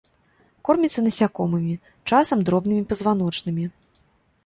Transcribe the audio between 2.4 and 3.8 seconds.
дробнымі пазваночнымі.